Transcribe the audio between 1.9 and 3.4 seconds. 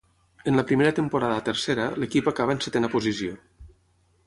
l'equip acaba en setena posició.